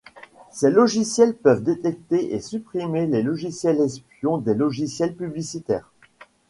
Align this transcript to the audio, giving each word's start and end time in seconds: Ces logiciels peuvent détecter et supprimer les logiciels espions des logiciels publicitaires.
Ces 0.51 0.71
logiciels 0.71 1.35
peuvent 1.35 1.61
détecter 1.61 2.33
et 2.33 2.39
supprimer 2.41 3.05
les 3.05 3.21
logiciels 3.21 3.79
espions 3.81 4.39
des 4.39 4.55
logiciels 4.55 5.15
publicitaires. 5.15 5.91